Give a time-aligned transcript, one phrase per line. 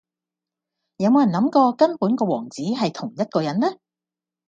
[0.97, 3.67] 有冇人諗過根本個王子系同一個人呢?